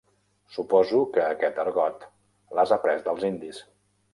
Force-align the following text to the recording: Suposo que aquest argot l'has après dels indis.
Suposo 0.53 1.01
que 1.17 1.25
aquest 1.25 1.61
argot 1.65 2.07
l'has 2.59 2.75
après 2.81 3.05
dels 3.11 3.29
indis. 3.33 3.65